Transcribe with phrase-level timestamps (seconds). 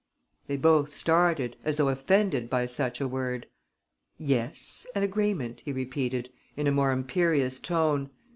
[0.47, 3.45] They both started, as though offended by such a word.
[4.17, 8.09] "Yes, an agreement," he repeated, in a more imperious tone.